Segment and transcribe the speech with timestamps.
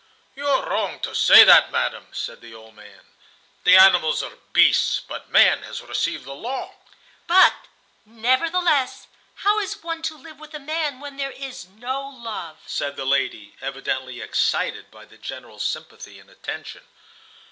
[0.35, 3.05] "You are wrong to say that, madam," said the old man.
[3.65, 6.73] "The animals are beasts, but man has received the law."
[7.27, 7.53] "But,
[8.03, 12.95] nevertheless, how is one to live with a man when there is no love?" said
[12.95, 16.81] the lady, evidently excited by the general sympathy and attention.